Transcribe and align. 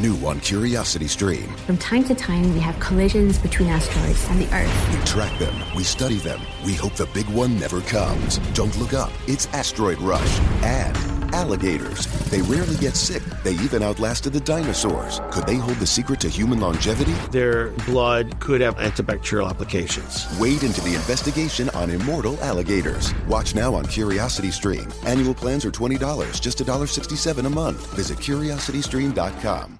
New 0.00 0.16
on 0.26 0.40
Curiosity 0.40 1.06
Stream. 1.06 1.46
From 1.66 1.76
time 1.76 2.04
to 2.04 2.14
time, 2.14 2.52
we 2.54 2.60
have 2.60 2.78
collisions 2.80 3.38
between 3.38 3.68
asteroids 3.68 4.26
and 4.30 4.40
the 4.40 4.52
Earth. 4.54 4.98
We 4.98 5.04
track 5.04 5.38
them, 5.38 5.54
we 5.76 5.84
study 5.84 6.16
them, 6.16 6.40
we 6.64 6.74
hope 6.74 6.94
the 6.94 7.06
big 7.06 7.28
one 7.28 7.58
never 7.58 7.80
comes. 7.82 8.38
Don't 8.54 8.76
look 8.78 8.94
up, 8.94 9.12
it's 9.26 9.46
Asteroid 9.48 9.98
Rush. 10.00 10.40
And 10.62 10.96
alligators. 11.32 12.06
They 12.30 12.42
rarely 12.42 12.76
get 12.76 12.96
sick. 12.96 13.22
They 13.44 13.52
even 13.54 13.82
outlasted 13.82 14.32
the 14.32 14.40
dinosaurs. 14.40 15.20
Could 15.30 15.46
they 15.46 15.56
hold 15.56 15.78
the 15.78 15.86
secret 15.86 16.20
to 16.20 16.28
human 16.28 16.60
longevity? 16.60 17.12
Their 17.30 17.70
blood 17.86 18.38
could 18.40 18.60
have 18.60 18.76
antibacterial 18.76 19.48
applications. 19.48 20.26
Wade 20.38 20.62
into 20.62 20.80
the 20.80 20.94
investigation 20.94 21.68
on 21.70 21.90
immortal 21.90 22.38
alligators. 22.42 23.14
Watch 23.26 23.54
now 23.54 23.74
on 23.74 23.86
Curiosity 23.86 24.50
Stream. 24.50 24.88
Annual 25.04 25.34
plans 25.34 25.64
are 25.64 25.70
$20, 25.70 26.40
just 26.40 26.58
$1.67 26.58 27.46
a 27.46 27.50
month. 27.50 27.94
Visit 27.94 28.18
curiositystream.com. 28.18 29.79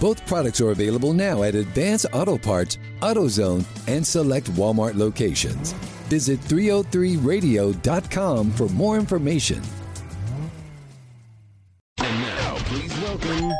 Both 0.00 0.26
products 0.26 0.60
are 0.62 0.70
available 0.70 1.12
now 1.12 1.42
at 1.42 1.54
Advance 1.54 2.06
Auto 2.14 2.38
Parts, 2.38 2.78
AutoZone, 3.02 3.66
and 3.86 4.06
select 4.06 4.50
Walmart 4.52 4.96
locations. 4.96 5.72
Visit 6.08 6.40
303radio.com 6.40 8.50
for 8.52 8.68
more 8.68 8.96
information. 8.96 9.60
And 11.98 12.20
now, 12.22 12.54
please 12.60 12.98
welcome 13.02 13.50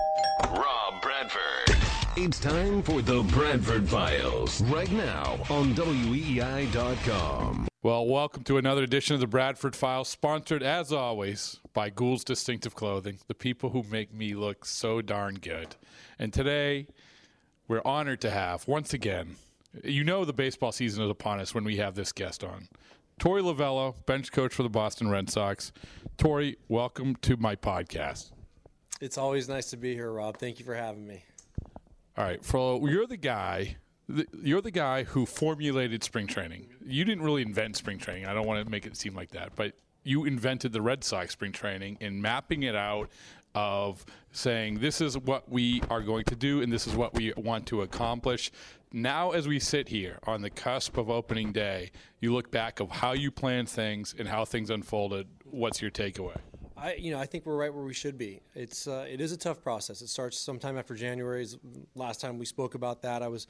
Rob 0.56 1.02
Bradford. 1.02 1.76
It's 2.16 2.40
time 2.40 2.82
for 2.84 3.02
the 3.02 3.22
Bradford 3.24 3.86
Files 3.86 4.62
right 4.62 4.90
now 4.92 5.38
on 5.50 5.74
WEEI.com. 5.74 7.68
Well, 7.82 8.06
welcome 8.06 8.44
to 8.44 8.56
another 8.56 8.82
edition 8.82 9.12
of 9.12 9.20
the 9.20 9.26
Bradford 9.26 9.76
Files, 9.76 10.08
sponsored 10.08 10.62
as 10.62 10.90
always 10.90 11.59
by 11.72 11.90
Gould's 11.90 12.24
Distinctive 12.24 12.74
Clothing, 12.74 13.18
the 13.28 13.34
people 13.34 13.70
who 13.70 13.84
make 13.90 14.12
me 14.12 14.34
look 14.34 14.64
so 14.64 15.00
darn 15.00 15.34
good. 15.36 15.76
And 16.18 16.32
today, 16.32 16.86
we're 17.68 17.82
honored 17.84 18.20
to 18.22 18.30
have, 18.30 18.66
once 18.66 18.92
again, 18.92 19.36
you 19.84 20.02
know 20.02 20.24
the 20.24 20.32
baseball 20.32 20.72
season 20.72 21.04
is 21.04 21.10
upon 21.10 21.38
us 21.38 21.54
when 21.54 21.64
we 21.64 21.76
have 21.76 21.94
this 21.94 22.12
guest 22.12 22.42
on. 22.42 22.68
Torey 23.20 23.42
Lovullo, 23.42 23.94
bench 24.06 24.32
coach 24.32 24.54
for 24.54 24.62
the 24.62 24.68
Boston 24.68 25.10
Red 25.10 25.30
Sox. 25.30 25.72
Torey, 26.16 26.56
welcome 26.68 27.14
to 27.16 27.36
my 27.36 27.54
podcast. 27.54 28.32
It's 29.00 29.18
always 29.18 29.48
nice 29.48 29.70
to 29.70 29.76
be 29.76 29.94
here, 29.94 30.10
Rob. 30.10 30.38
Thank 30.38 30.58
you 30.58 30.64
for 30.64 30.74
having 30.74 31.06
me. 31.06 31.22
All 32.16 32.24
right, 32.24 32.44
Fro, 32.44 32.84
you're 32.86 33.06
the 33.06 33.16
guy. 33.16 33.76
You're 34.42 34.60
the 34.60 34.72
guy 34.72 35.04
who 35.04 35.24
formulated 35.24 36.02
spring 36.02 36.26
training. 36.26 36.66
You 36.84 37.04
didn't 37.04 37.22
really 37.22 37.42
invent 37.42 37.76
spring 37.76 37.98
training. 37.98 38.26
I 38.26 38.34
don't 38.34 38.46
want 38.46 38.64
to 38.64 38.70
make 38.70 38.84
it 38.84 38.96
seem 38.96 39.14
like 39.14 39.30
that, 39.30 39.52
but 39.54 39.74
you 40.02 40.24
invented 40.24 40.72
the 40.72 40.82
Red 40.82 41.04
Sox 41.04 41.32
spring 41.32 41.52
training 41.52 41.98
in 42.00 42.20
mapping 42.20 42.62
it 42.62 42.76
out 42.76 43.10
of 43.54 44.04
saying 44.32 44.78
this 44.78 45.00
is 45.00 45.18
what 45.18 45.48
we 45.48 45.82
are 45.90 46.00
going 46.00 46.24
to 46.24 46.36
do 46.36 46.62
and 46.62 46.72
this 46.72 46.86
is 46.86 46.94
what 46.94 47.14
we 47.14 47.32
want 47.36 47.66
to 47.66 47.82
accomplish. 47.82 48.50
Now, 48.92 49.32
as 49.32 49.46
we 49.46 49.58
sit 49.58 49.88
here 49.88 50.18
on 50.24 50.42
the 50.42 50.50
cusp 50.50 50.96
of 50.96 51.10
opening 51.10 51.52
day, 51.52 51.90
you 52.20 52.32
look 52.32 52.50
back 52.50 52.80
of 52.80 52.90
how 52.90 53.12
you 53.12 53.30
planned 53.30 53.68
things 53.68 54.14
and 54.18 54.28
how 54.28 54.44
things 54.44 54.70
unfolded. 54.70 55.26
What's 55.44 55.80
your 55.80 55.90
takeaway? 55.90 56.36
I, 56.76 56.94
you 56.94 57.10
know, 57.10 57.18
I 57.18 57.26
think 57.26 57.44
we're 57.44 57.56
right 57.56 57.72
where 57.72 57.84
we 57.84 57.92
should 57.92 58.16
be. 58.16 58.40
It's, 58.54 58.88
uh, 58.88 59.06
it 59.08 59.20
is 59.20 59.32
a 59.32 59.36
tough 59.36 59.62
process. 59.62 60.00
It 60.00 60.08
starts 60.08 60.38
sometime 60.38 60.78
after 60.78 60.94
January. 60.94 61.46
Last 61.94 62.20
time 62.20 62.38
we 62.38 62.46
spoke 62.46 62.74
about 62.74 63.02
that, 63.02 63.22
I 63.22 63.28
was 63.28 63.46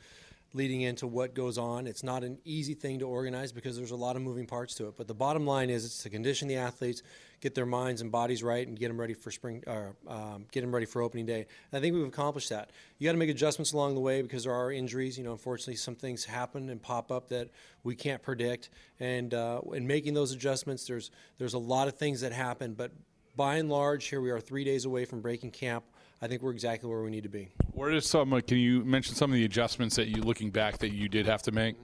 leading 0.52 0.82
into 0.82 1.06
what 1.06 1.34
goes 1.34 1.58
on. 1.58 1.86
It's 1.86 2.02
not 2.02 2.24
an 2.24 2.38
easy 2.44 2.74
thing 2.74 2.98
to 2.98 3.06
organize 3.06 3.52
because 3.52 3.76
there's 3.76 3.92
a 3.92 3.96
lot 3.96 4.16
of 4.16 4.22
moving 4.22 4.46
parts 4.46 4.74
to 4.76 4.88
it. 4.88 4.94
But 4.96 5.06
the 5.06 5.14
bottom 5.14 5.46
line 5.46 5.70
is, 5.70 5.84
it's 5.84 6.02
to 6.02 6.10
condition 6.10 6.48
the 6.48 6.56
athletes, 6.56 7.02
get 7.40 7.54
their 7.54 7.66
minds 7.66 8.00
and 8.00 8.10
bodies 8.10 8.42
right, 8.42 8.66
and 8.66 8.78
get 8.78 8.88
them 8.88 8.98
ready 8.98 9.14
for 9.14 9.30
spring, 9.30 9.62
or 9.66 9.94
um, 10.08 10.46
get 10.50 10.62
them 10.62 10.74
ready 10.74 10.86
for 10.86 11.02
opening 11.02 11.26
day. 11.26 11.46
And 11.70 11.78
I 11.78 11.80
think 11.80 11.94
we've 11.94 12.06
accomplished 12.06 12.48
that. 12.48 12.70
You 12.98 13.06
got 13.06 13.12
to 13.12 13.18
make 13.18 13.30
adjustments 13.30 13.72
along 13.72 13.94
the 13.94 14.00
way 14.00 14.22
because 14.22 14.44
there 14.44 14.54
are 14.54 14.72
injuries. 14.72 15.16
You 15.16 15.24
know, 15.24 15.32
unfortunately, 15.32 15.76
some 15.76 15.94
things 15.94 16.24
happen 16.24 16.68
and 16.68 16.82
pop 16.82 17.12
up 17.12 17.28
that 17.28 17.48
we 17.84 17.94
can't 17.94 18.22
predict. 18.22 18.70
And 18.98 19.32
uh, 19.32 19.60
in 19.72 19.86
making 19.86 20.14
those 20.14 20.32
adjustments, 20.32 20.86
there's 20.86 21.10
there's 21.38 21.54
a 21.54 21.58
lot 21.58 21.86
of 21.86 21.96
things 21.96 22.22
that 22.22 22.32
happen, 22.32 22.74
but 22.74 22.90
by 23.36 23.56
and 23.56 23.70
large, 23.70 24.08
here 24.08 24.20
we 24.20 24.30
are 24.30 24.40
three 24.40 24.64
days 24.64 24.84
away 24.84 25.04
from 25.04 25.20
breaking 25.20 25.52
camp. 25.52 25.84
I 26.22 26.28
think 26.28 26.42
we're 26.42 26.50
exactly 26.50 26.88
where 26.88 27.02
we 27.02 27.10
need 27.10 27.22
to 27.22 27.30
be. 27.30 27.48
Where 27.72 27.90
is 27.90 28.06
some? 28.06 28.32
uh, 28.32 28.40
Can 28.40 28.58
you 28.58 28.84
mention 28.84 29.14
some 29.14 29.30
of 29.30 29.36
the 29.36 29.44
adjustments 29.44 29.96
that 29.96 30.08
you, 30.08 30.22
looking 30.22 30.50
back, 30.50 30.78
that 30.78 30.90
you 30.90 31.08
did 31.08 31.26
have 31.26 31.42
to 31.42 31.52
make? 31.52 31.76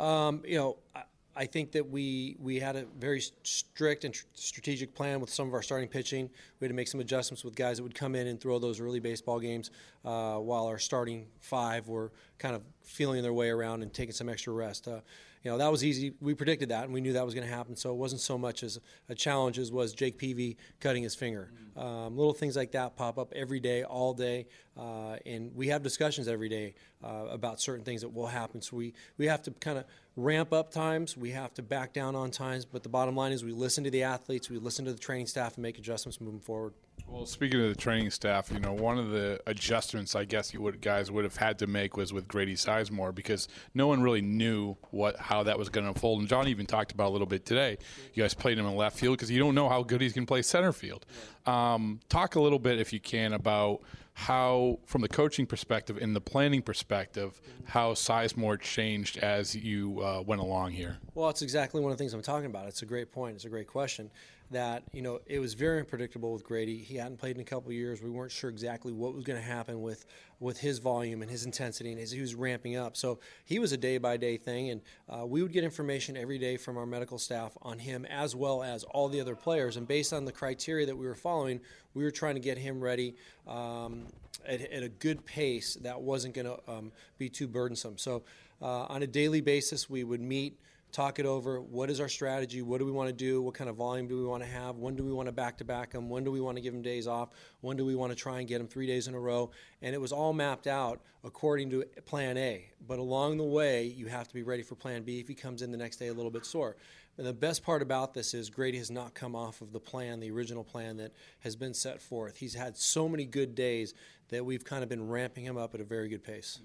Um, 0.00 0.42
you 0.46 0.56
know, 0.56 0.78
I, 0.96 1.02
I 1.36 1.46
think 1.46 1.72
that 1.72 1.88
we 1.88 2.36
we 2.40 2.58
had 2.60 2.76
a 2.76 2.86
very 2.98 3.22
strict 3.42 4.04
and 4.04 4.14
tr- 4.14 4.24
strategic 4.32 4.94
plan 4.94 5.20
with 5.20 5.28
some 5.28 5.48
of 5.48 5.54
our 5.54 5.60
starting 5.62 5.88
pitching. 5.88 6.30
We 6.60 6.64
had 6.64 6.70
to 6.70 6.74
make 6.74 6.88
some 6.88 7.00
adjustments 7.00 7.44
with 7.44 7.56
guys 7.56 7.76
that 7.76 7.82
would 7.82 7.94
come 7.94 8.14
in 8.14 8.26
and 8.26 8.40
throw 8.40 8.58
those 8.58 8.80
early 8.80 9.00
baseball 9.00 9.38
games, 9.38 9.70
uh, 10.02 10.36
while 10.36 10.66
our 10.66 10.78
starting 10.78 11.26
five 11.40 11.88
were 11.88 12.10
kind 12.38 12.56
of 12.56 12.62
feeling 12.82 13.22
their 13.22 13.34
way 13.34 13.50
around 13.50 13.82
and 13.82 13.92
taking 13.92 14.14
some 14.14 14.30
extra 14.30 14.52
rest. 14.54 14.88
Uh, 14.88 15.00
you 15.42 15.50
know 15.50 15.58
that 15.58 15.70
was 15.70 15.84
easy. 15.84 16.14
We 16.20 16.34
predicted 16.34 16.70
that, 16.70 16.84
and 16.84 16.92
we 16.92 17.00
knew 17.00 17.12
that 17.12 17.24
was 17.24 17.34
going 17.34 17.46
to 17.46 17.52
happen. 17.52 17.76
So 17.76 17.90
it 17.90 17.96
wasn't 17.96 18.20
so 18.20 18.36
much 18.38 18.62
as 18.62 18.80
a 19.08 19.14
challenge 19.14 19.58
as 19.58 19.70
was 19.70 19.92
Jake 19.92 20.18
Peavy 20.18 20.56
cutting 20.80 21.02
his 21.02 21.14
finger. 21.14 21.50
Um, 21.76 22.16
little 22.16 22.32
things 22.32 22.56
like 22.56 22.72
that 22.72 22.96
pop 22.96 23.18
up 23.18 23.32
every 23.34 23.60
day, 23.60 23.84
all 23.84 24.12
day, 24.14 24.46
uh, 24.76 25.16
and 25.24 25.54
we 25.54 25.68
have 25.68 25.82
discussions 25.82 26.26
every 26.26 26.48
day 26.48 26.74
uh, 27.04 27.26
about 27.30 27.60
certain 27.60 27.84
things 27.84 28.00
that 28.00 28.08
will 28.08 28.26
happen. 28.26 28.60
So 28.60 28.76
we 28.76 28.94
we 29.16 29.26
have 29.26 29.42
to 29.42 29.52
kind 29.52 29.78
of 29.78 29.84
ramp 30.16 30.52
up 30.52 30.72
times. 30.72 31.16
We 31.16 31.30
have 31.30 31.54
to 31.54 31.62
back 31.62 31.92
down 31.92 32.16
on 32.16 32.30
times. 32.30 32.64
But 32.64 32.82
the 32.82 32.88
bottom 32.88 33.14
line 33.14 33.32
is 33.32 33.44
we 33.44 33.52
listen 33.52 33.84
to 33.84 33.90
the 33.90 34.02
athletes, 34.02 34.50
we 34.50 34.58
listen 34.58 34.84
to 34.86 34.92
the 34.92 34.98
training 34.98 35.26
staff, 35.26 35.54
and 35.54 35.62
make 35.62 35.78
adjustments 35.78 36.20
moving 36.20 36.40
forward. 36.40 36.74
Well, 37.06 37.26
speaking 37.26 37.60
of 37.62 37.68
the 37.68 37.74
training 37.74 38.10
staff, 38.10 38.50
you 38.52 38.60
know, 38.60 38.72
one 38.72 38.98
of 38.98 39.10
the 39.10 39.40
adjustments 39.46 40.14
I 40.14 40.24
guess 40.24 40.52
you 40.52 40.60
would 40.62 40.80
guys 40.80 41.10
would 41.10 41.24
have 41.24 41.36
had 41.36 41.58
to 41.60 41.66
make 41.66 41.96
was 41.96 42.12
with 42.12 42.28
Grady 42.28 42.54
Sizemore 42.54 43.14
because 43.14 43.48
no 43.74 43.86
one 43.86 44.02
really 44.02 44.20
knew 44.20 44.76
what 44.90 45.16
how 45.16 45.42
that 45.44 45.58
was 45.58 45.68
going 45.68 45.84
to 45.84 45.90
unfold. 45.90 46.20
And 46.20 46.28
John 46.28 46.48
even 46.48 46.66
talked 46.66 46.92
about 46.92 47.08
a 47.08 47.12
little 47.12 47.26
bit 47.26 47.44
today. 47.46 47.78
You 48.14 48.22
guys 48.22 48.34
played 48.34 48.58
him 48.58 48.66
in 48.66 48.76
left 48.76 48.98
field 48.98 49.16
because 49.16 49.30
you 49.30 49.38
don't 49.38 49.54
know 49.54 49.68
how 49.68 49.82
good 49.82 50.00
he's 50.00 50.12
going 50.12 50.26
to 50.26 50.30
play 50.30 50.42
center 50.42 50.72
field. 50.72 51.06
Um, 51.46 52.00
talk 52.08 52.34
a 52.34 52.40
little 52.40 52.58
bit, 52.58 52.78
if 52.78 52.92
you 52.92 53.00
can, 53.00 53.32
about 53.32 53.80
how, 54.18 54.80
from 54.84 55.00
the 55.00 55.08
coaching 55.08 55.46
perspective 55.46 55.96
and 55.96 56.14
the 56.14 56.20
planning 56.20 56.60
perspective, 56.60 57.40
how 57.64 57.92
Sizemore 57.92 58.60
changed 58.60 59.16
as 59.18 59.54
you 59.54 60.02
uh, 60.02 60.22
went 60.26 60.40
along 60.40 60.72
here. 60.72 60.98
Well, 61.14 61.30
it's 61.30 61.40
exactly 61.40 61.80
one 61.80 61.92
of 61.92 61.98
the 61.98 62.02
things 62.02 62.14
I'm 62.14 62.22
talking 62.22 62.46
about. 62.46 62.66
It's 62.66 62.82
a 62.82 62.86
great 62.86 63.12
point. 63.12 63.36
It's 63.36 63.44
a 63.44 63.48
great 63.48 63.68
question. 63.68 64.10
That 64.50 64.84
you 64.92 65.02
know, 65.02 65.20
it 65.26 65.40
was 65.40 65.52
very 65.54 65.78
unpredictable 65.78 66.32
with 66.32 66.42
Grady. 66.42 66.78
He 66.78 66.96
hadn't 66.96 67.18
played 67.18 67.36
in 67.36 67.42
a 67.42 67.44
couple 67.44 67.70
years. 67.70 68.02
We 68.02 68.08
weren't 68.08 68.32
sure 68.32 68.48
exactly 68.48 68.92
what 68.92 69.14
was 69.14 69.24
going 69.24 69.38
to 69.38 69.44
happen 69.44 69.82
with 69.82 70.06
with 70.40 70.58
his 70.58 70.78
volume 70.78 71.20
and 71.20 71.30
his 71.30 71.44
intensity, 71.44 71.92
and 71.92 72.00
as 72.00 72.12
he 72.12 72.20
was 72.20 72.34
ramping 72.34 72.76
up. 72.76 72.96
So 72.96 73.18
he 73.44 73.58
was 73.58 73.72
a 73.72 73.76
day 73.76 73.98
by 73.98 74.16
day 74.16 74.36
thing, 74.38 74.70
and 74.70 74.80
uh, 75.08 75.26
we 75.26 75.42
would 75.42 75.52
get 75.52 75.64
information 75.64 76.16
every 76.16 76.38
day 76.38 76.56
from 76.56 76.78
our 76.78 76.86
medical 76.86 77.18
staff 77.18 77.56
on 77.60 77.78
him 77.78 78.06
as 78.06 78.34
well 78.34 78.62
as 78.62 78.84
all 78.84 79.08
the 79.08 79.20
other 79.20 79.34
players. 79.34 79.76
And 79.76 79.86
based 79.86 80.12
on 80.12 80.24
the 80.24 80.32
criteria 80.32 80.86
that 80.86 80.96
we 80.96 81.06
were 81.06 81.14
following, 81.14 81.60
we 81.94 82.04
were 82.04 82.10
trying 82.10 82.34
to 82.34 82.40
get 82.40 82.56
him 82.56 82.80
ready. 82.80 83.16
Um, 83.46 84.06
at, 84.46 84.60
at, 84.60 84.82
a 84.82 84.88
good 84.88 85.26
pace 85.26 85.74
that 85.82 86.00
wasn't 86.00 86.34
going 86.34 86.46
to 86.46 86.58
um, 86.70 86.92
be 87.18 87.28
too 87.28 87.48
burdensome. 87.48 87.98
So, 87.98 88.22
uh, 88.62 88.84
on 88.84 89.02
a 89.02 89.06
daily 89.06 89.40
basis, 89.40 89.90
we 89.90 90.04
would 90.04 90.20
meet 90.20 90.58
talk 90.92 91.18
it 91.18 91.26
over. 91.26 91.60
What 91.60 91.90
is 91.90 92.00
our 92.00 92.08
strategy? 92.08 92.62
What 92.62 92.78
do 92.78 92.86
we 92.86 92.92
want 92.92 93.08
to 93.08 93.12
do? 93.12 93.42
What 93.42 93.54
kind 93.54 93.68
of 93.68 93.76
volume 93.76 94.08
do 94.08 94.18
we 94.18 94.24
want 94.24 94.42
to 94.42 94.48
have? 94.48 94.76
When 94.76 94.96
do 94.96 95.04
we 95.04 95.12
want 95.12 95.26
to 95.26 95.32
back 95.32 95.58
to 95.58 95.64
back 95.64 95.92
them? 95.92 96.08
When 96.08 96.24
do 96.24 96.30
we 96.30 96.40
want 96.40 96.56
to 96.56 96.62
give 96.62 96.72
them 96.72 96.82
days 96.82 97.06
off? 97.06 97.30
When 97.60 97.76
do 97.76 97.84
we 97.84 97.94
want 97.94 98.10
to 98.10 98.16
try 98.16 98.38
and 98.38 98.48
get 98.48 98.58
them 98.58 98.68
three 98.68 98.86
days 98.86 99.08
in 99.08 99.14
a 99.14 99.20
row? 99.20 99.50
And 99.82 99.94
it 99.94 100.00
was 100.00 100.12
all 100.12 100.32
mapped 100.32 100.66
out 100.66 101.00
according 101.24 101.70
to 101.70 101.84
plan 102.06 102.36
A. 102.36 102.70
But 102.86 102.98
along 102.98 103.36
the 103.36 103.44
way, 103.44 103.84
you 103.84 104.06
have 104.06 104.28
to 104.28 104.34
be 104.34 104.42
ready 104.42 104.62
for 104.62 104.74
plan 104.74 105.02
B 105.02 105.20
if 105.20 105.28
he 105.28 105.34
comes 105.34 105.62
in 105.62 105.70
the 105.70 105.78
next 105.78 105.96
day 105.96 106.08
a 106.08 106.14
little 106.14 106.30
bit 106.30 106.46
sore. 106.46 106.76
And 107.18 107.26
the 107.26 107.34
best 107.34 107.64
part 107.64 107.82
about 107.82 108.14
this 108.14 108.32
is 108.32 108.48
Grady 108.48 108.78
has 108.78 108.92
not 108.92 109.12
come 109.12 109.34
off 109.34 109.60
of 109.60 109.72
the 109.72 109.80
plan, 109.80 110.20
the 110.20 110.30
original 110.30 110.62
plan 110.62 110.98
that 110.98 111.12
has 111.40 111.56
been 111.56 111.74
set 111.74 112.00
forth. 112.00 112.36
He's 112.36 112.54
had 112.54 112.76
so 112.76 113.08
many 113.08 113.24
good 113.24 113.56
days 113.56 113.92
that 114.28 114.44
we've 114.44 114.64
kind 114.64 114.84
of 114.84 114.88
been 114.88 115.08
ramping 115.08 115.44
him 115.44 115.56
up 115.56 115.74
at 115.74 115.80
a 115.80 115.84
very 115.84 116.08
good 116.08 116.22
pace. 116.22 116.60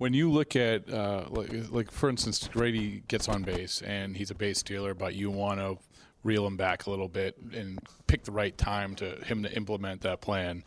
When 0.00 0.14
you 0.14 0.30
look 0.30 0.56
at, 0.56 0.90
uh, 0.90 1.26
like, 1.28 1.50
like, 1.70 1.90
for 1.90 2.08
instance, 2.08 2.48
Grady 2.50 3.02
gets 3.06 3.28
on 3.28 3.42
base 3.42 3.82
and 3.82 4.16
he's 4.16 4.30
a 4.30 4.34
base 4.34 4.60
stealer, 4.60 4.94
but 4.94 5.14
you 5.14 5.30
want 5.30 5.60
to 5.60 5.76
reel 6.22 6.46
him 6.46 6.56
back 6.56 6.86
a 6.86 6.90
little 6.90 7.06
bit 7.06 7.36
and 7.52 7.78
pick 8.06 8.24
the 8.24 8.32
right 8.32 8.56
time 8.56 8.94
to 8.94 9.16
him 9.26 9.42
to 9.42 9.54
implement 9.54 10.00
that 10.00 10.22
plan. 10.22 10.64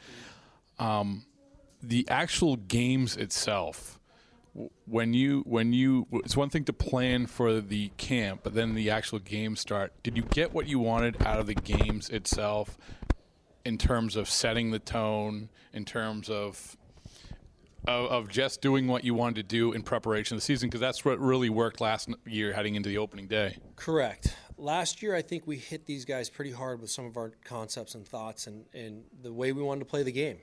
Um, 0.78 1.26
the 1.82 2.08
actual 2.10 2.58
games 2.58 3.18
itself, 3.18 4.00
when 4.86 5.16
you 5.16 5.42
when 5.48 5.74
you 5.74 6.06
it's 6.12 6.38
one 6.38 6.52
thing 6.52 6.66
to 6.66 6.74
plan 6.74 7.26
for 7.26 7.60
the 7.60 7.90
camp, 7.98 8.42
but 8.44 8.54
then 8.54 8.76
the 8.76 8.92
actual 8.92 9.18
games 9.18 9.60
start. 9.60 9.94
Did 10.04 10.16
you 10.16 10.22
get 10.22 10.54
what 10.54 10.68
you 10.68 10.78
wanted 10.78 11.20
out 11.26 11.40
of 11.40 11.48
the 11.48 11.56
games 11.56 12.12
itself 12.12 12.78
in 13.66 13.80
terms 13.80 14.16
of 14.16 14.30
setting 14.30 14.70
the 14.70 14.78
tone, 14.78 15.50
in 15.74 15.86
terms 15.86 16.30
of 16.30 16.78
of, 17.88 18.06
of, 18.12 18.30
just 18.30 18.62
doing 18.62 18.88
what 18.88 19.04
you 19.04 19.14
wanted 19.14 19.36
to 19.36 19.44
do 19.44 19.74
in 19.74 19.84
preparation 19.84 20.36
of 20.36 20.42
the 20.42 20.46
season 20.46 20.70
because 20.70 20.82
that's 20.82 21.04
what 21.04 21.20
really 21.20 21.50
worked 21.50 21.82
last 21.82 22.10
year 22.26 22.54
heading 22.54 22.76
into 22.76 22.90
the 22.90 22.98
opening 22.98 23.28
day. 23.28 23.58
Correct. 23.76 24.36
Last 24.58 25.02
year, 25.02 25.16
I 25.16 25.22
think 25.22 25.46
we 25.46 25.58
hit 25.58 25.86
these 25.86 26.06
guys 26.06 26.30
pretty 26.30 26.52
hard 26.52 26.80
with 26.80 26.90
some 26.90 27.06
of 27.06 27.18
our 27.18 27.32
concepts 27.44 27.96
and 27.96 28.08
thoughts 28.08 28.48
and, 28.48 28.66
and 28.74 29.04
the 29.22 29.34
way 29.34 29.52
we 29.52 29.62
wanted 29.62 29.80
to 29.80 29.86
play 29.86 30.04
the 30.04 30.12
game. 30.12 30.38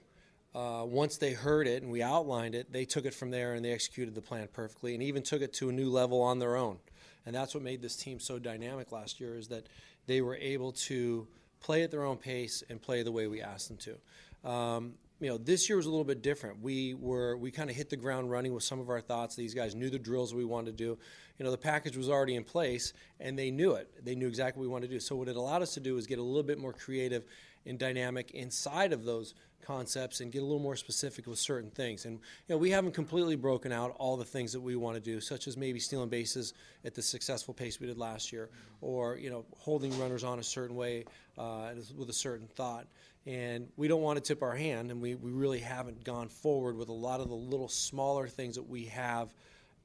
Uh, 0.55 0.85
once 0.85 1.17
they 1.17 1.33
heard 1.33 1.69
it 1.69 1.83
and 1.83 1.93
we 1.93 2.03
outlined 2.03 2.55
it, 2.55 2.73
they 2.73 2.85
took 2.85 3.05
it 3.05 3.15
from 3.15 3.31
there 3.31 3.55
and 3.55 3.65
they 3.65 3.73
executed 3.73 4.15
the 4.15 4.21
plan 4.21 4.49
perfectly 4.53 4.95
and 4.95 5.03
even 5.03 5.23
took 5.23 5.43
it 5.43 5.53
to 5.55 5.69
a 5.69 5.73
new 5.73 5.89
level 5.89 6.21
on 6.21 6.39
their 6.39 6.57
own. 6.57 6.79
And 7.25 7.35
that's 7.35 7.55
what 7.55 7.63
made 7.63 7.83
this 7.83 7.97
team 7.97 8.19
so 8.19 8.39
dynamic 8.39 8.91
last 8.91 9.21
year 9.21 9.37
is 9.37 9.49
that 9.49 9.69
they 10.07 10.21
were 10.21 10.37
able 10.37 10.73
to 10.73 11.29
play 11.61 11.83
at 11.83 11.91
their 11.91 12.05
own 12.05 12.17
pace 12.17 12.65
and 12.69 12.83
play 12.83 13.03
the 13.03 13.13
way 13.13 13.27
we 13.27 13.41
asked 13.41 13.69
them 13.69 13.79
to. 13.79 14.49
Um, 14.51 14.95
you 15.21 15.29
know, 15.29 15.37
this 15.37 15.69
year 15.69 15.77
was 15.77 15.87
a 15.87 15.91
little 15.91 16.05
bit 16.05 16.23
different. 16.23 16.63
We 16.63 16.95
were 16.95 17.37
we 17.37 17.51
kind 17.51 17.69
of 17.69 17.77
hit 17.77 17.91
the 17.91 17.97
ground 17.97 18.31
running 18.31 18.55
with 18.55 18.65
some 18.65 18.81
of 18.81 18.89
our 18.89 19.03
thoughts. 19.03 19.37
These 19.37 19.55
guys 19.55 19.75
knew 19.75 19.91
the 19.91 19.99
drills 19.99 20.35
we 20.35 20.47
wanted 20.47 20.77
to 20.79 20.85
do. 20.85 20.99
You 21.39 21.45
know, 21.45 21.51
the 21.51 21.59
package 21.59 21.97
was 21.97 22.09
already 22.09 22.37
in 22.37 22.45
place, 22.45 22.95
and 23.21 23.39
they 23.39 23.51
knew 23.51 23.75
it. 23.75 24.05
They 24.05 24.15
knew 24.15 24.29
exactly 24.29 24.61
what 24.61 24.65
we 24.65 24.73
wanted 24.73 24.89
to 24.89 24.95
do. 24.95 25.01
So 25.01 25.17
what 25.17 25.29
it 25.29 25.37
allowed 25.37 25.63
us 25.63 25.75
to 25.75 25.81
do 25.81 25.97
is 25.99 26.07
get 26.07 26.19
a 26.19 26.23
little 26.23 26.43
bit 26.43 26.59
more 26.59 26.73
creative 26.73 27.25
and 27.67 27.79
dynamic 27.79 28.31
inside 28.31 28.93
of 28.93 29.05
those 29.05 29.35
concepts 29.63 30.21
and 30.21 30.33
get 30.33 30.41
a 30.41 30.45
little 30.45 30.59
more 30.59 30.77
specific 30.77 31.27
with 31.27 31.39
certain 31.39 31.71
things. 31.71 32.07
And 32.07 32.15
you 32.15 32.55
know, 32.55 32.57
we 32.57 32.71
haven't 32.71 32.93
completely 32.93 33.37
broken 33.37 33.73
out 33.73 33.95
all 33.99 34.17
the 34.17 34.25
things 34.25 34.53
that 34.53 34.61
we 34.61 34.75
want 34.75 34.97
to 34.97 35.01
do, 35.01 35.21
such 35.21 35.47
as 35.47 35.57
maybe 35.57 35.79
stealing 35.79 36.09
bases 36.09 36.55
at 36.85 36.95
the 36.95 37.03
successful 37.03 37.53
pace 37.53 37.79
we 37.79 37.87
did 37.87 37.99
last 37.99 38.33
year, 38.33 38.49
or 38.81 39.17
you 39.17 39.29
know, 39.29 39.45
holding 39.59 39.97
runners 39.99 40.25
on 40.25 40.39
a 40.39 40.43
certain 40.43 40.77
way 40.77 41.05
uh, 41.37 41.71
with 41.97 42.09
a 42.09 42.15
certain 42.15 42.47
thought 42.49 42.87
and 43.27 43.69
we 43.77 43.89
don't 43.89 44.03
want 44.03 44.17
to 44.17 44.23
tip 44.23 44.43
our 44.43 44.55
hand, 44.55 44.91
and 44.91 45.01
we, 45.01 45.15
we 45.15 45.31
really 45.31 45.61
haven't 45.61 46.05
gone 46.05 46.29
forward 46.29 46.77
with 46.77 46.89
a 46.89 46.93
lot 46.93 47.21
of 47.21 47.29
the 47.29 47.35
little 47.35 47.69
smaller 47.69 48.29
things 48.29 48.57
that 48.57 48.69
we 48.69 48.87
have 48.87 49.33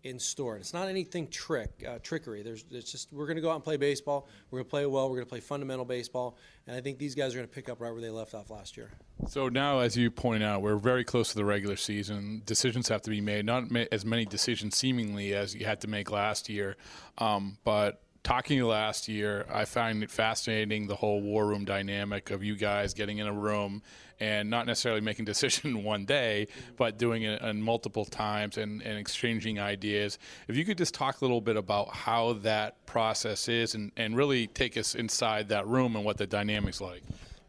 in 0.06 0.20
store. 0.20 0.54
And 0.54 0.62
it's 0.62 0.74
not 0.74 0.88
anything 0.88 1.28
trick 1.28 1.84
uh, 1.88 1.98
trickery. 2.02 2.44
There's 2.44 2.64
it's 2.72 2.92
just 2.92 3.12
we're 3.12 3.26
going 3.26 3.38
to 3.38 3.42
go 3.42 3.50
out 3.50 3.56
and 3.56 3.64
play 3.64 3.76
baseball. 3.76 4.28
We're 4.52 4.60
going 4.60 4.66
to 4.66 4.70
play 4.70 4.86
well. 4.86 5.10
We're 5.10 5.18
going 5.18 5.26
to 5.26 5.30
play 5.30 5.40
fundamental 5.40 5.84
baseball, 5.84 6.38
and 6.68 6.78
I 6.78 6.82
think 6.82 7.00
these 7.00 7.16
guys 7.16 7.34
are 7.34 7.40
going 7.40 7.48
to 7.48 7.54
pick 7.54 7.68
up 7.70 7.82
right 7.82 7.92
where 7.92 8.02
they 8.02 8.12
left 8.12 8.34
off 8.34 8.50
last 8.50 8.78
year. 8.78 8.92
So 9.28 9.50
now, 9.50 9.80
as 9.80 9.98
you 9.98 10.12
point 10.12 10.44
out, 10.44 10.62
we're 10.62 10.78
very 10.78 11.04
close 11.04 11.30
to 11.30 11.36
the 11.36 11.46
regular 11.46 11.76
season. 11.76 12.44
Decisions 12.46 12.88
have 12.90 13.02
to 13.02 13.10
be 13.10 13.20
made. 13.20 13.46
Not 13.46 13.72
ma- 13.72 13.86
as 13.92 14.06
many 14.06 14.26
decisions 14.26 14.78
seemingly 14.78 15.34
as 15.34 15.56
you 15.56 15.66
had 15.66 15.82
to 15.82 15.88
make 15.88 16.12
last 16.12 16.50
year, 16.50 16.78
um, 17.18 17.58
but 17.64 18.02
talking 18.26 18.62
last 18.64 19.08
year, 19.08 19.46
I 19.54 19.66
find 19.66 20.02
it 20.02 20.10
fascinating 20.10 20.88
the 20.88 20.96
whole 20.96 21.22
war 21.22 21.46
room 21.46 21.64
dynamic 21.64 22.32
of 22.32 22.44
you 22.44 22.56
guys 22.56 22.96
getting 22.96 23.20
in 23.20 23.28
a 23.28 23.34
room 23.34 23.84
and 24.20 24.50
not 24.50 24.66
necessarily 24.66 25.00
making 25.00 25.26
decision 25.34 25.84
one 25.84 26.06
day, 26.06 26.48
but 26.76 26.98
doing 26.98 27.22
it 27.22 27.40
in 27.44 27.62
multiple 27.62 28.04
times 28.04 28.58
and, 28.58 28.82
and 28.82 28.98
exchanging 28.98 29.60
ideas. 29.60 30.18
If 30.48 30.58
you 30.58 30.66
could 30.66 30.78
just 30.78 30.96
talk 30.96 31.22
a 31.22 31.24
little 31.24 31.40
bit 31.40 31.56
about 31.56 31.90
how 31.94 32.34
that 32.42 32.84
process 32.88 33.48
is 33.48 33.76
and, 33.76 33.92
and 33.96 34.18
really 34.18 34.48
take 34.48 34.76
us 34.76 34.96
inside 34.96 35.50
that 35.50 35.68
room 35.68 35.96
and 35.96 36.04
what 36.04 36.18
the 36.18 36.26
dynamics 36.26 36.82
like. 36.82 37.04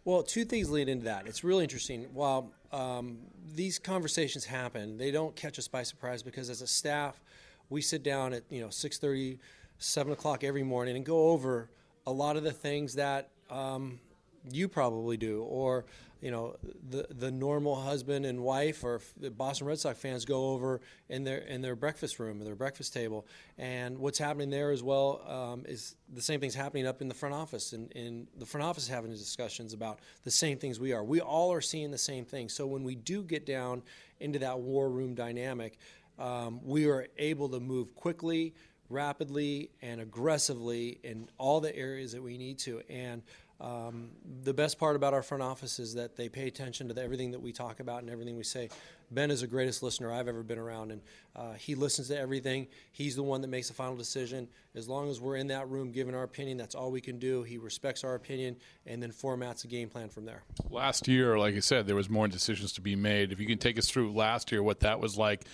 Well, 0.04 0.22
two 0.22 0.44
things 0.44 0.70
lead 0.70 0.90
into 0.90 1.06
that. 1.06 1.26
It's 1.26 1.42
really 1.42 1.64
interesting. 1.64 2.06
While 2.12 2.52
um, 2.70 3.16
these 3.54 3.78
conversations 3.78 4.44
happen, 4.44 4.98
they 4.98 5.10
don't 5.10 5.34
catch 5.34 5.58
us 5.58 5.68
by 5.68 5.84
surprise 5.84 6.22
because 6.22 6.50
as 6.50 6.60
a 6.60 6.66
staff, 6.66 7.18
we 7.70 7.80
sit 7.80 8.02
down 8.02 8.34
at 8.34 8.44
you 8.50 8.60
know 8.60 8.68
6:30 8.68 9.38
seven 9.78 10.12
o'clock 10.12 10.44
every 10.44 10.62
morning 10.62 10.96
and 10.96 11.04
go 11.04 11.28
over 11.28 11.68
a 12.06 12.12
lot 12.12 12.36
of 12.36 12.42
the 12.42 12.52
things 12.52 12.94
that 12.94 13.30
um, 13.50 13.98
you 14.50 14.68
probably 14.68 15.16
do, 15.16 15.42
or 15.42 15.84
you 16.20 16.30
know 16.30 16.56
the 16.88 17.06
the 17.10 17.30
normal 17.30 17.74
husband 17.74 18.24
and 18.24 18.40
wife 18.40 18.84
or 18.84 19.00
the 19.16 19.30
Boston 19.30 19.66
Red 19.66 19.78
Sox 19.78 19.98
fans 19.98 20.24
go 20.24 20.50
over 20.50 20.80
in 21.08 21.24
their 21.24 21.38
in 21.38 21.62
their 21.62 21.76
breakfast 21.76 22.18
room 22.18 22.40
or 22.40 22.44
their 22.44 22.54
breakfast 22.54 22.92
table. 22.92 23.26
And 23.58 23.98
what's 23.98 24.18
happening 24.18 24.50
there 24.50 24.70
as 24.70 24.82
well 24.82 25.22
um, 25.26 25.64
is 25.66 25.96
the 26.12 26.22
same 26.22 26.40
things 26.40 26.54
happening 26.54 26.86
up 26.86 27.02
in 27.02 27.08
the 27.08 27.14
front 27.14 27.34
office, 27.34 27.72
and, 27.72 27.94
and 27.94 28.26
the 28.38 28.46
front 28.46 28.64
office 28.64 28.88
having 28.88 29.10
discussions 29.10 29.72
about 29.72 30.00
the 30.24 30.30
same 30.30 30.58
things 30.58 30.80
we 30.80 30.92
are. 30.92 31.04
We 31.04 31.20
all 31.20 31.52
are 31.52 31.60
seeing 31.60 31.90
the 31.90 31.98
same 31.98 32.24
thing. 32.24 32.48
So 32.48 32.66
when 32.66 32.82
we 32.84 32.94
do 32.94 33.22
get 33.22 33.44
down 33.44 33.82
into 34.20 34.38
that 34.38 34.58
war 34.58 34.88
room 34.88 35.14
dynamic, 35.14 35.78
um, 36.18 36.60
we 36.62 36.88
are 36.88 37.08
able 37.18 37.48
to 37.50 37.60
move 37.60 37.94
quickly 37.94 38.54
rapidly 38.88 39.70
and 39.82 40.00
aggressively 40.00 40.98
in 41.02 41.28
all 41.38 41.60
the 41.60 41.74
areas 41.74 42.12
that 42.12 42.22
we 42.22 42.38
need 42.38 42.58
to. 42.60 42.82
And 42.88 43.22
um, 43.60 44.10
the 44.42 44.52
best 44.52 44.78
part 44.78 44.96
about 44.96 45.14
our 45.14 45.22
front 45.22 45.42
office 45.42 45.78
is 45.78 45.94
that 45.94 46.16
they 46.16 46.28
pay 46.28 46.46
attention 46.46 46.88
to 46.88 46.94
the, 46.94 47.02
everything 47.02 47.30
that 47.30 47.40
we 47.40 47.52
talk 47.52 47.80
about 47.80 48.02
and 48.02 48.10
everything 48.10 48.36
we 48.36 48.44
say. 48.44 48.68
Ben 49.10 49.30
is 49.30 49.40
the 49.40 49.46
greatest 49.46 49.82
listener 49.84 50.12
I've 50.12 50.26
ever 50.26 50.42
been 50.42 50.58
around, 50.58 50.90
and 50.90 51.00
uh, 51.36 51.52
he 51.52 51.76
listens 51.76 52.08
to 52.08 52.18
everything. 52.18 52.66
He's 52.90 53.14
the 53.14 53.22
one 53.22 53.40
that 53.42 53.48
makes 53.48 53.68
the 53.68 53.74
final 53.74 53.94
decision. 53.94 54.48
As 54.74 54.88
long 54.88 55.08
as 55.08 55.20
we're 55.20 55.36
in 55.36 55.46
that 55.46 55.68
room 55.70 55.92
giving 55.92 56.14
our 56.14 56.24
opinion, 56.24 56.58
that's 56.58 56.74
all 56.74 56.90
we 56.90 57.00
can 57.00 57.18
do. 57.18 57.44
He 57.44 57.56
respects 57.56 58.02
our 58.02 58.14
opinion 58.16 58.56
and 58.84 59.00
then 59.00 59.12
formats 59.12 59.64
a 59.64 59.68
game 59.68 59.88
plan 59.88 60.08
from 60.08 60.24
there. 60.24 60.42
Last 60.70 61.06
year, 61.06 61.38
like 61.38 61.54
I 61.54 61.60
said, 61.60 61.86
there 61.86 61.94
was 61.94 62.10
more 62.10 62.26
decisions 62.26 62.72
to 62.72 62.80
be 62.80 62.96
made. 62.96 63.30
If 63.30 63.38
you 63.38 63.46
can 63.46 63.58
take 63.58 63.78
us 63.78 63.88
through 63.88 64.12
last 64.12 64.50
year, 64.50 64.62
what 64.62 64.80
that 64.80 64.98
was 64.98 65.16
like, 65.16 65.44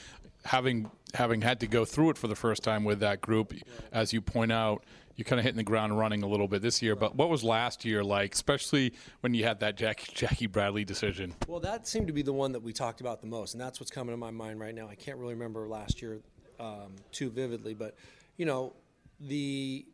having 0.44 0.90
having 1.14 1.42
had 1.42 1.60
to 1.60 1.66
go 1.66 1.84
through 1.84 2.10
it 2.10 2.18
for 2.18 2.26
the 2.28 2.36
first 2.36 2.62
time 2.62 2.84
with 2.84 3.00
that 3.00 3.20
group, 3.20 3.52
as 3.92 4.12
you 4.12 4.20
point 4.20 4.50
out, 4.50 4.82
you're 5.16 5.24
kind 5.24 5.38
of 5.38 5.44
hitting 5.44 5.58
the 5.58 5.62
ground 5.62 5.98
running 5.98 6.22
a 6.22 6.26
little 6.26 6.48
bit 6.48 6.62
this 6.62 6.80
year. 6.80 6.96
But 6.96 7.16
what 7.16 7.28
was 7.28 7.44
last 7.44 7.84
year 7.84 8.02
like, 8.02 8.34
especially 8.34 8.94
when 9.20 9.34
you 9.34 9.44
had 9.44 9.60
that 9.60 9.76
Jackie, 9.76 10.10
Jackie 10.14 10.46
Bradley 10.46 10.84
decision? 10.84 11.34
Well, 11.46 11.60
that 11.60 11.86
seemed 11.86 12.06
to 12.06 12.12
be 12.12 12.22
the 12.22 12.32
one 12.32 12.52
that 12.52 12.62
we 12.62 12.72
talked 12.72 13.00
about 13.00 13.20
the 13.20 13.26
most, 13.26 13.54
and 13.54 13.60
that's 13.60 13.78
what's 13.78 13.90
coming 13.90 14.12
to 14.12 14.16
my 14.16 14.30
mind 14.30 14.60
right 14.60 14.74
now. 14.74 14.88
I 14.88 14.94
can't 14.94 15.18
really 15.18 15.34
remember 15.34 15.68
last 15.68 16.00
year 16.00 16.20
um, 16.58 16.94
too 17.10 17.30
vividly, 17.30 17.74
but 17.74 17.96
you 18.36 18.46
know, 18.46 18.74
the 19.20 19.86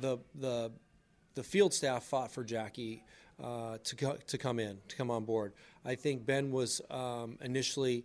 the 0.00 0.18
the 0.34 0.72
the 1.34 1.42
field 1.42 1.72
staff 1.74 2.04
fought 2.04 2.32
for 2.32 2.44
Jackie 2.44 3.04
uh, 3.42 3.78
to 3.84 3.96
co- 3.96 4.18
to 4.26 4.38
come 4.38 4.58
in 4.58 4.78
to 4.88 4.96
come 4.96 5.10
on 5.10 5.24
board. 5.24 5.52
I 5.84 5.94
think 5.94 6.24
Ben 6.24 6.50
was 6.50 6.80
um, 6.90 7.38
initially 7.42 8.04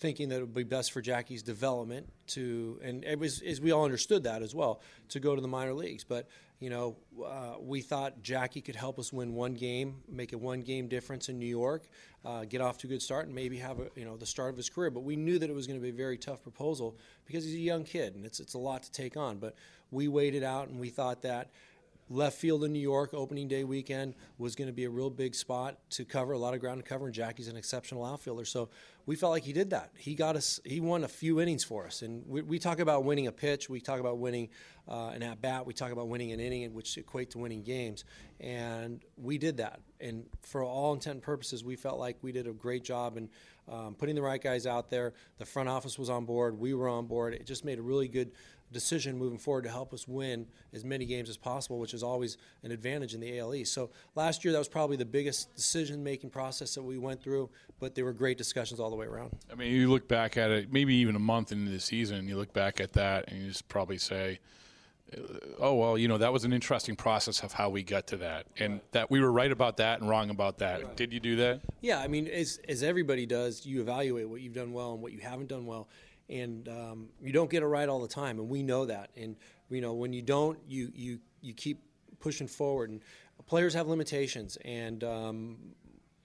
thinking 0.00 0.30
that 0.30 0.36
it 0.36 0.40
would 0.40 0.54
be 0.54 0.64
best 0.64 0.92
for 0.92 1.02
Jackie's 1.02 1.42
development 1.42 2.08
to, 2.28 2.80
and 2.82 3.04
it 3.04 3.18
was, 3.18 3.42
as 3.42 3.60
we 3.60 3.70
all 3.70 3.84
understood 3.84 4.24
that 4.24 4.42
as 4.42 4.54
well, 4.54 4.80
to 5.10 5.20
go 5.20 5.34
to 5.34 5.42
the 5.42 5.48
minor 5.48 5.74
leagues. 5.74 6.04
But 6.04 6.26
you 6.58 6.68
know, 6.68 6.96
uh, 7.24 7.54
we 7.58 7.80
thought 7.80 8.22
Jackie 8.22 8.60
could 8.60 8.76
help 8.76 8.98
us 8.98 9.12
win 9.12 9.34
one 9.34 9.54
game, 9.54 9.96
make 10.08 10.32
a 10.32 10.38
one 10.38 10.60
game 10.60 10.88
difference 10.88 11.28
in 11.28 11.38
New 11.38 11.46
York, 11.46 11.88
uh, 12.24 12.44
get 12.44 12.60
off 12.60 12.76
to 12.78 12.86
a 12.86 12.90
good 12.90 13.00
start, 13.00 13.26
and 13.26 13.34
maybe 13.34 13.56
have 13.58 13.78
a, 13.78 13.88
you 13.94 14.04
know 14.04 14.16
the 14.16 14.26
start 14.26 14.50
of 14.50 14.56
his 14.56 14.68
career. 14.68 14.90
But 14.90 15.04
we 15.04 15.16
knew 15.16 15.38
that 15.38 15.48
it 15.48 15.54
was 15.54 15.66
going 15.66 15.78
to 15.78 15.82
be 15.82 15.90
a 15.90 15.92
very 15.92 16.18
tough 16.18 16.42
proposal 16.42 16.98
because 17.26 17.44
he's 17.44 17.54
a 17.54 17.58
young 17.58 17.84
kid 17.84 18.14
and 18.14 18.24
it's 18.24 18.40
it's 18.40 18.54
a 18.54 18.58
lot 18.58 18.82
to 18.84 18.92
take 18.92 19.16
on. 19.16 19.38
But 19.38 19.54
we 19.90 20.08
waited 20.08 20.42
out 20.42 20.68
and 20.68 20.78
we 20.78 20.88
thought 20.88 21.22
that 21.22 21.50
left 22.10 22.36
field 22.36 22.64
in 22.64 22.72
New 22.72 22.80
York 22.80 23.14
opening 23.14 23.46
day 23.46 23.62
weekend 23.62 24.14
was 24.36 24.56
going 24.56 24.66
to 24.66 24.72
be 24.72 24.84
a 24.84 24.90
real 24.90 25.08
big 25.08 25.34
spot 25.34 25.78
to 25.90 26.04
cover 26.04 26.32
a 26.32 26.38
lot 26.38 26.52
of 26.52 26.60
ground 26.60 26.82
to 26.82 26.86
cover, 26.86 27.06
and 27.06 27.14
Jackie's 27.14 27.46
an 27.46 27.56
exceptional 27.56 28.04
outfielder. 28.04 28.44
So 28.44 28.68
we 29.06 29.14
felt 29.14 29.30
like 29.30 29.44
he 29.44 29.52
did 29.52 29.70
that. 29.70 29.92
He 29.96 30.14
got 30.16 30.34
us. 30.34 30.60
He 30.64 30.80
won 30.80 31.04
a 31.04 31.08
few 31.08 31.40
innings 31.40 31.62
for 31.62 31.86
us, 31.86 32.02
and 32.02 32.26
we, 32.26 32.42
we 32.42 32.58
talk 32.58 32.80
about 32.80 33.04
winning 33.04 33.28
a 33.28 33.32
pitch. 33.32 33.70
We 33.70 33.80
talk 33.80 34.00
about 34.00 34.18
winning 34.18 34.48
uh, 34.88 35.12
an 35.14 35.22
at 35.22 35.40
bat. 35.40 35.64
We 35.64 35.72
talk 35.72 35.92
about 35.92 36.08
winning 36.08 36.32
an 36.32 36.40
inning, 36.40 36.74
which 36.74 36.98
equate 36.98 37.30
to 37.30 37.38
winning 37.38 37.62
games, 37.62 38.04
and 38.40 39.00
we 39.16 39.38
did 39.38 39.58
that. 39.58 39.80
And 40.00 40.26
for 40.42 40.64
all 40.64 40.92
intent 40.92 41.14
and 41.14 41.22
purposes, 41.22 41.62
we 41.62 41.76
felt 41.76 42.00
like 42.00 42.16
we 42.22 42.32
did 42.32 42.48
a 42.48 42.52
great 42.52 42.82
job 42.82 43.16
in 43.16 43.28
um, 43.68 43.94
putting 43.94 44.16
the 44.16 44.22
right 44.22 44.42
guys 44.42 44.66
out 44.66 44.90
there. 44.90 45.12
The 45.38 45.46
front 45.46 45.68
office 45.68 45.98
was 45.98 46.10
on 46.10 46.24
board. 46.24 46.58
We 46.58 46.74
were 46.74 46.88
on 46.88 47.06
board. 47.06 47.34
It 47.34 47.46
just 47.46 47.64
made 47.64 47.78
a 47.78 47.82
really 47.82 48.08
good 48.08 48.32
decision 48.72 49.18
moving 49.18 49.38
forward 49.38 49.64
to 49.64 49.70
help 49.70 49.92
us 49.92 50.06
win 50.06 50.46
as 50.72 50.84
many 50.84 51.04
games 51.04 51.28
as 51.28 51.36
possible, 51.36 51.78
which 51.78 51.94
is 51.94 52.02
always 52.02 52.36
an 52.62 52.70
advantage 52.70 53.14
in 53.14 53.20
the 53.20 53.38
AL 53.38 53.54
East. 53.54 53.72
So 53.72 53.90
last 54.14 54.44
year, 54.44 54.52
that 54.52 54.58
was 54.58 54.68
probably 54.68 54.96
the 54.96 55.04
biggest 55.04 55.54
decision-making 55.56 56.30
process 56.30 56.74
that 56.74 56.82
we 56.82 56.98
went 56.98 57.22
through, 57.22 57.50
but 57.78 57.94
there 57.94 58.04
were 58.04 58.12
great 58.12 58.38
discussions 58.38 58.80
all 58.80 58.90
the 58.90 58.96
way 58.96 59.06
around. 59.06 59.30
I 59.50 59.54
mean, 59.54 59.72
you 59.72 59.90
look 59.90 60.08
back 60.08 60.36
at 60.36 60.50
it, 60.50 60.72
maybe 60.72 60.94
even 60.96 61.16
a 61.16 61.20
month 61.20 61.52
into 61.52 61.70
the 61.70 61.80
season, 61.80 62.28
you 62.28 62.36
look 62.36 62.52
back 62.52 62.80
at 62.80 62.92
that, 62.94 63.28
and 63.28 63.42
you 63.42 63.48
just 63.48 63.68
probably 63.68 63.98
say, 63.98 64.38
uh, 65.12 65.20
"Oh 65.58 65.74
well, 65.74 65.98
you 65.98 66.06
know 66.06 66.18
that 66.18 66.32
was 66.32 66.44
an 66.44 66.52
interesting 66.52 66.94
process 66.94 67.42
of 67.42 67.52
how 67.52 67.68
we 67.68 67.82
got 67.82 68.06
to 68.08 68.16
that, 68.18 68.46
and 68.58 68.74
right. 68.74 68.92
that 68.92 69.10
we 69.10 69.20
were 69.20 69.32
right 69.32 69.50
about 69.50 69.78
that 69.78 70.00
and 70.00 70.08
wrong 70.08 70.30
about 70.30 70.58
that." 70.58 70.84
Right. 70.84 70.96
Did 70.96 71.12
you 71.12 71.18
do 71.20 71.36
that? 71.36 71.60
Yeah, 71.80 71.98
I 71.98 72.06
mean, 72.06 72.28
as 72.28 72.60
as 72.68 72.82
everybody 72.82 73.26
does, 73.26 73.66
you 73.66 73.80
evaluate 73.80 74.28
what 74.28 74.40
you've 74.40 74.54
done 74.54 74.72
well 74.72 74.92
and 74.92 75.02
what 75.02 75.12
you 75.12 75.18
haven't 75.18 75.48
done 75.48 75.66
well 75.66 75.88
and 76.30 76.68
um, 76.68 77.08
you 77.20 77.32
don't 77.32 77.50
get 77.50 77.62
it 77.62 77.66
right 77.66 77.88
all 77.88 78.00
the 78.00 78.08
time, 78.08 78.38
and 78.38 78.48
we 78.48 78.62
know 78.62 78.86
that. 78.86 79.10
And 79.16 79.36
you 79.68 79.80
know 79.80 79.92
when 79.92 80.12
you 80.12 80.22
don't, 80.22 80.58
you 80.68 80.92
you 80.94 81.18
you 81.40 81.52
keep 81.52 81.80
pushing 82.20 82.46
forward. 82.46 82.90
And 82.90 83.00
players 83.46 83.74
have 83.74 83.88
limitations, 83.88 84.56
and 84.64 85.02
um, 85.02 85.56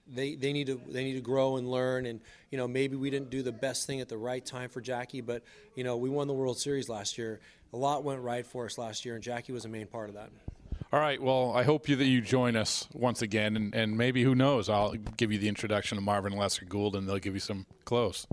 they 0.06 0.36
they 0.36 0.52
need 0.52 0.68
to 0.68 0.80
they 0.88 1.04
need 1.04 1.14
to 1.14 1.20
grow 1.20 1.56
and 1.56 1.68
learn. 1.68 2.06
And 2.06 2.20
you 2.50 2.58
know 2.58 2.68
maybe 2.68 2.96
we 2.96 3.10
didn't 3.10 3.30
do 3.30 3.42
the 3.42 3.52
best 3.52 3.86
thing 3.86 4.00
at 4.00 4.08
the 4.08 4.18
right 4.18 4.44
time 4.44 4.68
for 4.68 4.80
Jackie, 4.80 5.20
but 5.20 5.42
you 5.74 5.84
know 5.84 5.96
we 5.96 6.08
won 6.08 6.28
the 6.28 6.34
World 6.34 6.58
Series 6.58 6.88
last 6.88 7.18
year. 7.18 7.40
A 7.72 7.76
lot 7.76 8.04
went 8.04 8.20
right 8.20 8.46
for 8.46 8.64
us 8.64 8.78
last 8.78 9.04
year, 9.04 9.14
and 9.14 9.22
Jackie 9.22 9.52
was 9.52 9.64
a 9.64 9.68
main 9.68 9.86
part 9.86 10.08
of 10.08 10.14
that. 10.14 10.30
All 10.92 11.00
right. 11.00 11.20
Well, 11.20 11.52
I 11.54 11.64
hope 11.64 11.88
you 11.88 11.96
that 11.96 12.04
you 12.04 12.20
join 12.20 12.54
us 12.54 12.88
once 12.92 13.20
again, 13.20 13.56
and, 13.56 13.74
and 13.74 13.98
maybe 13.98 14.22
who 14.22 14.36
knows? 14.36 14.68
I'll 14.68 14.94
give 14.94 15.32
you 15.32 15.38
the 15.38 15.48
introduction 15.48 15.98
to 15.98 16.02
Marvin 16.02 16.36
Lesser 16.36 16.64
Gould, 16.64 16.94
and 16.94 17.08
they'll 17.08 17.18
give 17.18 17.34
you 17.34 17.40
some 17.40 17.66
close. 17.84 18.26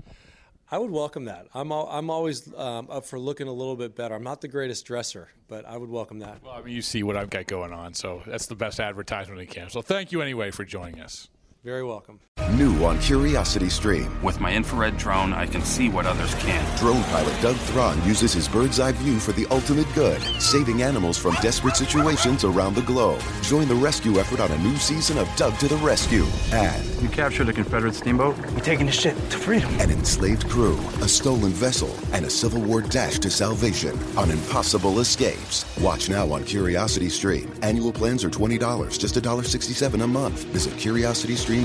I 0.70 0.78
would 0.78 0.90
welcome 0.90 1.26
that. 1.26 1.46
I'm 1.54 1.70
al- 1.72 1.88
I'm 1.90 2.10
always 2.10 2.52
um, 2.54 2.88
up 2.90 3.04
for 3.04 3.18
looking 3.18 3.48
a 3.48 3.52
little 3.52 3.76
bit 3.76 3.94
better. 3.94 4.14
I'm 4.14 4.22
not 4.24 4.40
the 4.40 4.48
greatest 4.48 4.86
dresser, 4.86 5.28
but 5.46 5.64
I 5.66 5.76
would 5.76 5.90
welcome 5.90 6.18
that. 6.20 6.42
Well, 6.42 6.52
I 6.54 6.62
mean, 6.62 6.74
you 6.74 6.82
see 6.82 7.02
what 7.02 7.16
I've 7.16 7.30
got 7.30 7.46
going 7.46 7.72
on, 7.72 7.94
so 7.94 8.22
that's 8.26 8.46
the 8.46 8.54
best 8.56 8.80
advertisement 8.80 9.38
we 9.38 9.46
can. 9.46 9.68
So 9.70 9.82
thank 9.82 10.10
you 10.10 10.22
anyway 10.22 10.50
for 10.50 10.64
joining 10.64 11.00
us. 11.00 11.28
Very 11.62 11.84
welcome. 11.84 12.20
New 12.52 12.84
on 12.84 12.98
Curiosity 12.98 13.68
Stream. 13.68 14.22
With 14.22 14.40
my 14.40 14.52
infrared 14.52 14.96
drone, 14.96 15.32
I 15.32 15.46
can 15.46 15.62
see 15.62 15.88
what 15.88 16.06
others 16.06 16.34
can't. 16.36 16.78
Drone 16.78 17.02
pilot 17.04 17.40
Doug 17.40 17.56
Thron 17.56 18.02
uses 18.04 18.32
his 18.32 18.48
bird's 18.48 18.78
eye 18.78 18.92
view 18.92 19.18
for 19.18 19.32
the 19.32 19.46
ultimate 19.50 19.92
good, 19.94 20.20
saving 20.40 20.82
animals 20.82 21.18
from 21.18 21.34
desperate 21.42 21.76
situations 21.76 22.44
around 22.44 22.74
the 22.74 22.82
globe. 22.82 23.22
Join 23.42 23.66
the 23.68 23.74
rescue 23.74 24.18
effort 24.20 24.40
on 24.40 24.50
a 24.52 24.58
new 24.58 24.76
season 24.76 25.18
of 25.18 25.28
Doug 25.36 25.58
to 25.58 25.68
the 25.68 25.76
Rescue. 25.76 26.26
And 26.52 27.02
you 27.02 27.08
captured 27.08 27.48
a 27.48 27.52
Confederate 27.52 27.94
steamboat. 27.94 28.36
We're 28.52 28.60
taking 28.60 28.86
the 28.86 28.92
ship 28.92 29.16
to 29.30 29.36
freedom. 29.36 29.72
An 29.80 29.90
enslaved 29.90 30.48
crew, 30.48 30.78
a 31.02 31.08
stolen 31.08 31.50
vessel, 31.50 31.94
and 32.12 32.24
a 32.24 32.30
Civil 32.30 32.62
War 32.62 32.82
dash 32.82 33.18
to 33.20 33.30
salvation 33.30 33.98
on 34.16 34.30
impossible 34.30 35.00
escapes. 35.00 35.64
Watch 35.80 36.08
now 36.08 36.30
on 36.32 36.44
Curiosity 36.44 37.08
Stream. 37.08 37.52
Annual 37.62 37.92
plans 37.92 38.24
are 38.24 38.30
$20, 38.30 38.98
just 38.98 39.14
$1.67 39.16 40.04
a 40.04 40.06
month. 40.06 40.44
Visit 40.44 40.74
CuriosityStream 40.74 41.64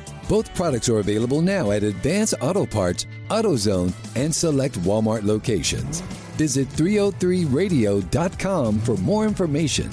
Both 0.31 0.55
products 0.55 0.87
are 0.87 0.99
available 0.99 1.41
now 1.41 1.71
at 1.71 1.83
Advance 1.83 2.33
Auto 2.39 2.65
Parts, 2.65 3.05
AutoZone, 3.27 3.91
and 4.15 4.33
select 4.33 4.79
Walmart 4.83 5.25
locations. 5.25 5.99
Visit 6.39 6.69
303radio.com 6.69 8.79
for 8.79 8.95
more 8.95 9.25
information. 9.25 9.89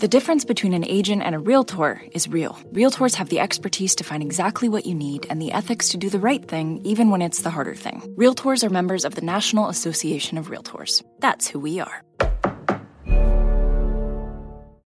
The 0.00 0.08
difference 0.08 0.44
between 0.44 0.74
an 0.74 0.84
agent 0.84 1.22
and 1.22 1.36
a 1.36 1.38
realtor 1.38 2.02
is 2.10 2.26
real. 2.26 2.58
Realtors 2.72 3.14
have 3.14 3.28
the 3.28 3.38
expertise 3.38 3.94
to 3.94 4.02
find 4.02 4.24
exactly 4.24 4.68
what 4.68 4.86
you 4.86 4.94
need 4.96 5.28
and 5.30 5.40
the 5.40 5.52
ethics 5.52 5.90
to 5.90 5.96
do 5.96 6.10
the 6.10 6.18
right 6.18 6.44
thing, 6.44 6.80
even 6.82 7.10
when 7.10 7.22
it's 7.22 7.42
the 7.42 7.50
harder 7.50 7.76
thing. 7.76 8.00
Realtors 8.18 8.64
are 8.64 8.70
members 8.70 9.04
of 9.04 9.14
the 9.14 9.22
National 9.22 9.68
Association 9.68 10.36
of 10.36 10.48
Realtors. 10.48 11.00
That's 11.20 11.46
who 11.46 11.60
we 11.60 11.78
are. 11.78 12.02